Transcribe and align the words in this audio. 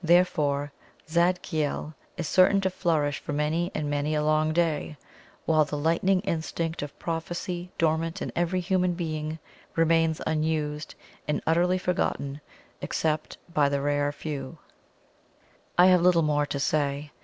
Therefore 0.03 0.71
"Zadkiel" 1.07 1.93
is 2.17 2.27
certain 2.27 2.59
to 2.61 2.71
flourish 2.71 3.19
for 3.19 3.33
many 3.33 3.69
and 3.75 3.87
many 3.87 4.15
a 4.15 4.23
long 4.23 4.51
day, 4.51 4.97
while 5.45 5.63
the 5.63 5.77
lightning 5.77 6.21
instinct 6.21 6.81
of 6.81 6.97
prophecy 6.97 7.69
dormant 7.77 8.19
in 8.19 8.31
every 8.35 8.61
human 8.61 8.95
being 8.95 9.37
remains 9.75 10.19
unused 10.25 10.95
and 11.27 11.39
utterly 11.45 11.77
forgotten 11.77 12.41
except 12.81 13.37
by 13.53 13.69
the 13.69 13.79
rare 13.79 14.11
few. 14.11 14.57
I 15.77 15.85
have 15.85 16.01
little 16.01 16.23
more 16.23 16.47
to 16.47 16.59
say. 16.59 17.11